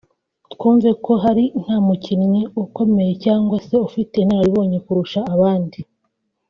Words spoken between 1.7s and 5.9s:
mukinnyi ukomeye cyangwa se ufite inararibonye kurusha abandi